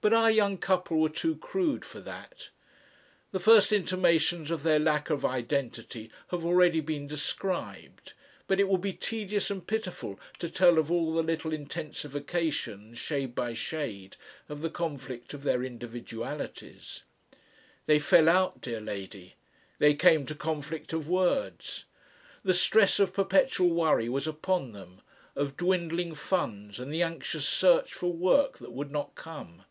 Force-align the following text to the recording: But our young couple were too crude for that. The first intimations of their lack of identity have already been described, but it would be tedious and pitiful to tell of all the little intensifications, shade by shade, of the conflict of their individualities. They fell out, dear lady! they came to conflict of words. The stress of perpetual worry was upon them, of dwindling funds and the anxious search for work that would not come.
But 0.00 0.12
our 0.14 0.30
young 0.30 0.58
couple 0.58 1.00
were 1.00 1.08
too 1.08 1.36
crude 1.36 1.84
for 1.84 1.98
that. 2.02 2.50
The 3.32 3.40
first 3.40 3.72
intimations 3.72 4.48
of 4.52 4.62
their 4.62 4.78
lack 4.78 5.10
of 5.10 5.24
identity 5.24 6.08
have 6.30 6.44
already 6.46 6.80
been 6.80 7.08
described, 7.08 8.12
but 8.46 8.60
it 8.60 8.68
would 8.68 8.80
be 8.80 8.92
tedious 8.92 9.50
and 9.50 9.66
pitiful 9.66 10.20
to 10.38 10.48
tell 10.48 10.78
of 10.78 10.92
all 10.92 11.12
the 11.14 11.22
little 11.24 11.50
intensifications, 11.50 12.96
shade 12.96 13.34
by 13.34 13.54
shade, 13.54 14.16
of 14.48 14.62
the 14.62 14.70
conflict 14.70 15.34
of 15.34 15.42
their 15.42 15.64
individualities. 15.64 17.02
They 17.86 17.98
fell 17.98 18.28
out, 18.28 18.60
dear 18.60 18.80
lady! 18.80 19.34
they 19.80 19.94
came 19.94 20.26
to 20.26 20.34
conflict 20.36 20.92
of 20.92 21.08
words. 21.08 21.86
The 22.44 22.54
stress 22.54 23.00
of 23.00 23.12
perpetual 23.12 23.70
worry 23.70 24.08
was 24.08 24.28
upon 24.28 24.70
them, 24.72 25.00
of 25.34 25.56
dwindling 25.56 26.14
funds 26.14 26.78
and 26.78 26.94
the 26.94 27.02
anxious 27.02 27.46
search 27.48 27.92
for 27.92 28.12
work 28.12 28.58
that 28.58 28.70
would 28.72 28.92
not 28.92 29.16
come. 29.16 29.64